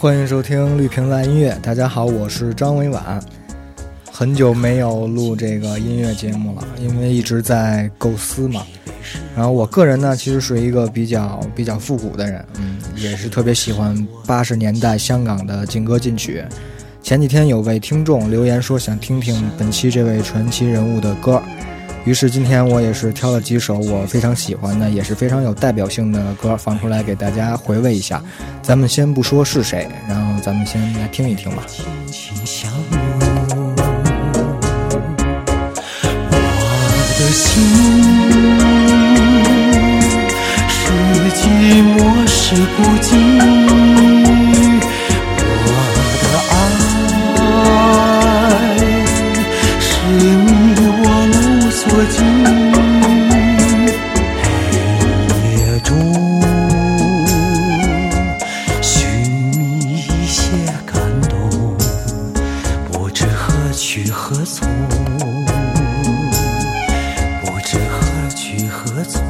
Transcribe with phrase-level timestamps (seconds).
[0.00, 3.20] 欢迎收听绿瓶蓝音乐，大家好，我是张伟婉。
[4.10, 8.62] 很久没有录这个音乐节目了，因为一直在构思嘛。
[9.36, 13.94] 然后我个人呢，其实是一个比较比较复古的人，嗯，也是特别喜欢
[14.26, 16.42] 八十年代香港的劲歌劲曲。
[17.02, 21.42] 前几天有位听众留言说，想听听本期这位传奇人物的歌。
[22.06, 28.22] 于是今天我也是挑了几首我非常喜欢的，也是非常有代表性的歌放出来给大家回味一下。
[28.62, 31.62] 咱们先不说是谁，然后咱们先来听一听吧。
[36.32, 37.64] 我的心
[40.68, 43.69] 是寂寞，是孤寂。
[69.00, 69.29] let's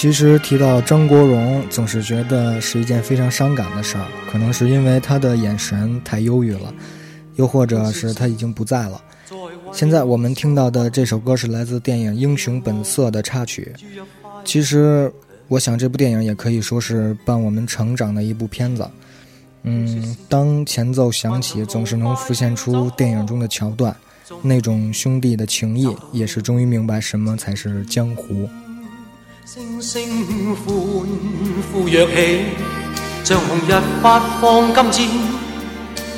[0.00, 6.72] 其实提到张国荣，总是觉得是一件非常伤感的事儿，可能是因为他的眼神太忧郁了，
[7.34, 9.02] 又或者是他已经不在了。
[9.72, 13.74] 现在我们听到的这首歌是来自电影《英雄本色》的插曲。
[14.44, 15.12] 其实，
[15.48, 18.88] 我想这部电影也可以说是伴我们成长的一部片子。
[19.64, 23.94] 嗯，当前奏响起，总是能浮现出电影中的桥段，
[24.42, 28.48] 那种兄弟的情谊，也是终于明白什么才是江湖。
[29.50, 30.02] 声声
[30.56, 30.76] 欢
[31.72, 32.44] 呼跃起，
[33.24, 33.72] 像红日
[34.02, 35.20] 发放金箭。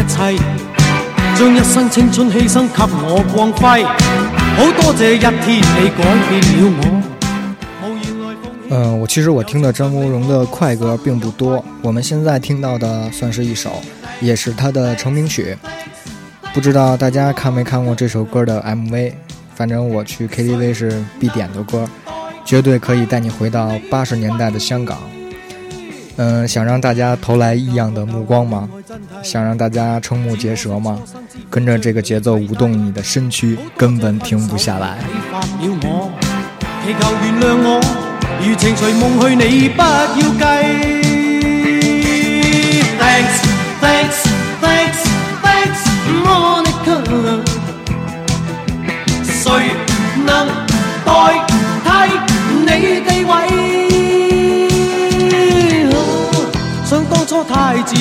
[0.00, 0.38] 一一
[1.36, 3.34] 将生青春牺牲给我我。
[3.36, 3.82] 光辉。
[4.54, 5.60] 好多谢天你
[5.90, 7.04] 改变了
[8.70, 11.64] 嗯，我其实我听的张国荣的快歌并不多。
[11.82, 13.72] 我们现在听到的算是一首，
[14.20, 15.56] 也是他的成名曲。
[16.54, 19.12] 不知道大家看没看过这首歌的 MV？
[19.56, 21.88] 反正我去 KTV 是必点的歌，
[22.44, 24.98] 绝对可以带你回到八十年代的香港。
[26.18, 28.68] 嗯，想让大家投来异样的目光吗？
[29.22, 31.00] 想让大家瞠目结舌吗？
[31.48, 34.98] 跟着这个节奏舞动你的身躯，根本停不下来。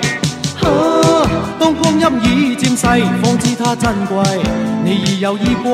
[1.58, 2.86] 当光阴已渐逝，
[3.22, 4.16] 方知它珍贵。
[4.84, 5.72] 你已有衣归，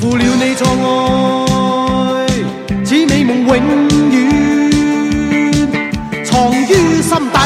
[0.00, 0.66] 负了你错
[2.14, 2.26] 爱，
[2.84, 3.56] 此美梦永
[4.10, 4.16] 远
[6.26, 7.38] 藏于心底。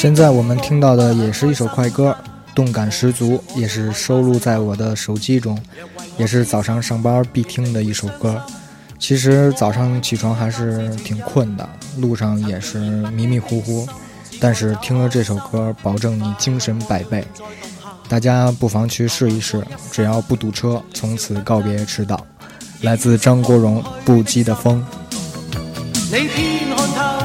[0.00, 2.16] 现在我们听到的也是一首快歌，
[2.54, 5.60] 动感十足，也是收录在我的手机中，
[6.16, 8.42] 也是早上上班必听的一首歌。
[8.98, 12.78] 其实早上起床还是挺困的，路上也是
[13.08, 13.86] 迷迷糊糊，
[14.40, 17.22] 但是听了这首歌，保证你精神百倍。
[18.08, 22.18] 大家不妨去试一试，只要不堵车，从此告别迟到。
[22.80, 24.82] 来自张国荣《不羁的风》。
[26.10, 26.66] 你偏
[26.96, 27.20] 看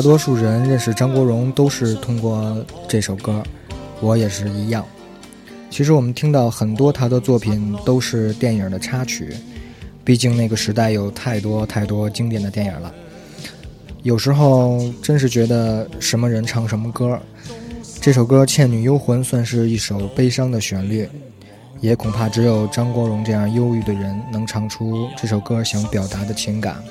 [0.00, 2.56] 大多数人认识张国荣都是通过
[2.88, 3.42] 这首歌，
[4.00, 4.82] 我也是一样。
[5.68, 9.28] 其实我们听到很多他的作品都是电影的插曲，
[10.02, 12.90] 毕竟那个时代有太多太多经典的电影了。
[14.02, 17.20] 有时候真是觉得什么人唱什么歌。
[18.00, 21.06] 这首歌《倩女幽魂》算是一首悲伤的旋律，
[21.82, 26.82] 也恐怕只有张国荣这样忧郁的人能唱出这首歌想表达的情感。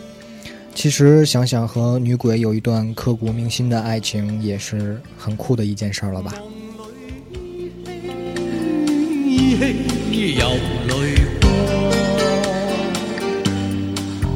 [0.81, 6.33] 其实想想和女鬼有一段刻骨铭心的爱情，也是很酷的一件事了吧。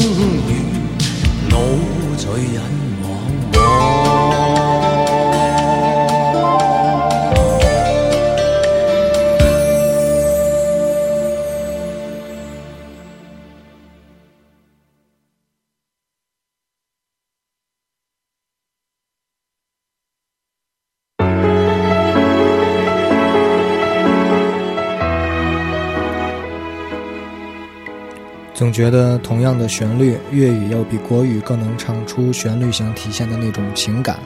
[28.60, 34.20] 总觉得同样的旋律，粤语要比国语更能唱出旋律想体现的那种情感。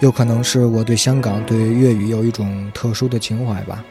[0.00, 3.84] 又可能是我对香港、对粤语有一种特殊的情怀吧。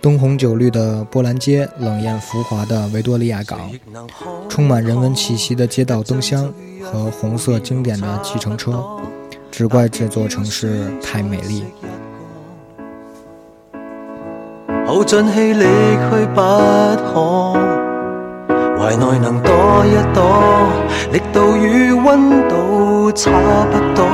[0.00, 3.70] 灯红酒绿的波兰街，冷艳浮华的维多利亚港，
[4.48, 8.84] 充满人文气息的街道灯箱和红色经典的计程车，
[9.52, 11.64] 只怪这座城市太美丽。
[14.84, 15.62] 好尽气力
[16.10, 16.40] 去不
[17.12, 17.92] 可。
[18.86, 19.50] 台内能躲
[19.86, 20.22] 一躲，
[21.10, 23.30] 力度与温度差
[23.72, 24.04] 不多，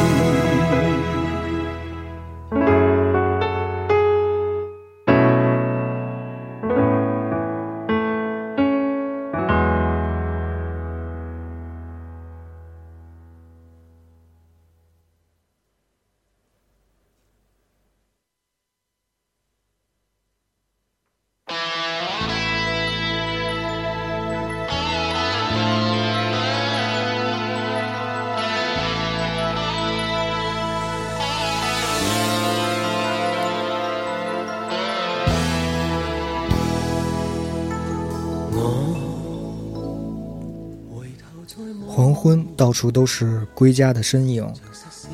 [42.56, 44.46] 到处都是归家的身影，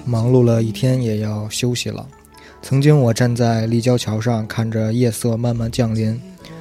[0.04, 2.06] 忙碌了一天也要休息了。
[2.62, 6.20] 曾经我站在立交桥上，看着夜色慢慢降临，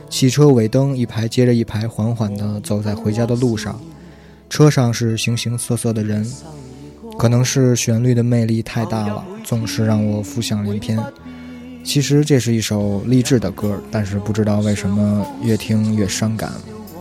[0.10, 3.80] 汽车尾灯一排接着一排，缓缓地走在回家的路上。
[4.50, 6.26] 车上是形形色色的人，
[7.20, 10.98] 可能是旋律的魅力太大了，总是让我浮想联翩。
[11.84, 16.52] 其实这是一首励志的歌，但是不知道为什么越听越伤感。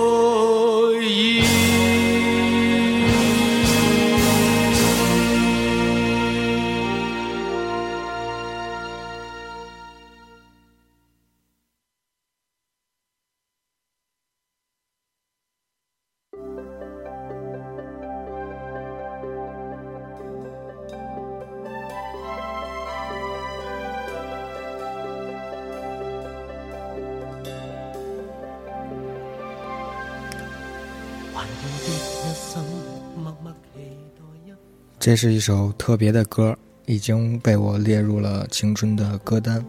[34.97, 39.63] 这是一首特别的歌，已经被我列入了青春的歌单，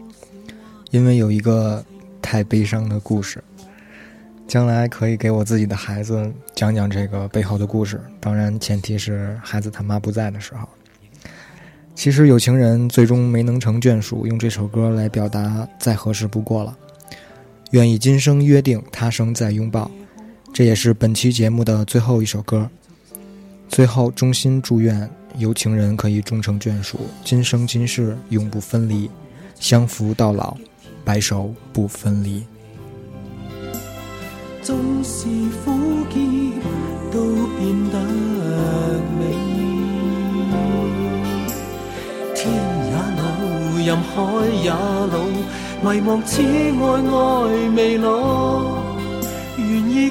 [0.91, 1.83] 因为有一个
[2.21, 3.43] 太悲伤的故事，
[4.47, 7.99] 将来可以给我自己的孩子讲讲这个背后的故事。
[8.21, 10.67] 当然，前提是孩子他妈不在的时候。
[11.93, 16.75] 其实有情人最终没能成眷属，用这首歌来表达再合适不过了。
[17.71, 19.91] 愿意今生约定，他生再拥抱。
[20.53, 22.69] 这也是本期节目的最后一首歌，
[23.69, 29.09] 最后衷心祝愿有情人可以终成眷属，今生今世永不分离，
[29.59, 30.55] 相扶到老，
[31.03, 32.43] 白首不分离。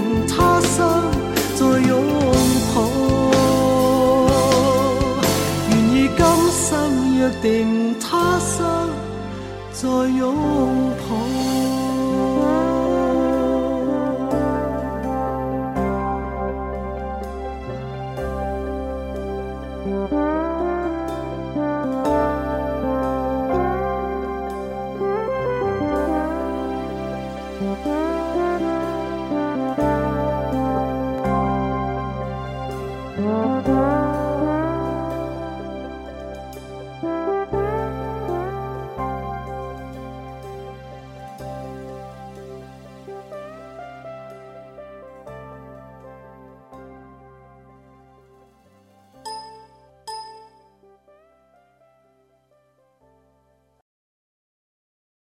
[7.42, 8.66] 定他生
[9.72, 10.34] 再拥
[10.98, 11.69] 抱。